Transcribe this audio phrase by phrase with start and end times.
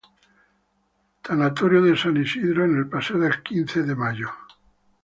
[1.21, 4.31] Tanatorio de San Isidro en el Paseo del Quince de Mayo.